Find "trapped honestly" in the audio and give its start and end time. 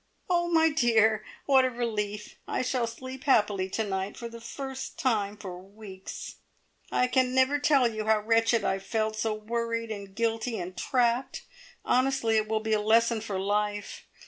10.75-12.37